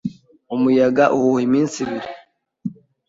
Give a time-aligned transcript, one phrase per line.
[0.55, 2.09] Umuyaga uhuha iminsi ibiri.